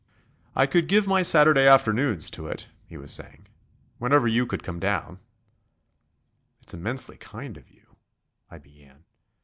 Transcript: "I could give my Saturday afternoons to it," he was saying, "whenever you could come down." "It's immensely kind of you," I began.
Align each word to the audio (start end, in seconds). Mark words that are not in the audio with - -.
"I 0.55 0.65
could 0.65 0.87
give 0.87 1.05
my 1.05 1.21
Saturday 1.21 1.67
afternoons 1.67 2.31
to 2.31 2.47
it," 2.47 2.69
he 2.87 2.97
was 2.97 3.11
saying, 3.13 3.45
"whenever 3.99 4.27
you 4.27 4.47
could 4.47 4.63
come 4.63 4.79
down." 4.79 5.19
"It's 6.63 6.73
immensely 6.73 7.17
kind 7.17 7.55
of 7.55 7.69
you," 7.69 7.97
I 8.49 8.57
began. 8.57 9.03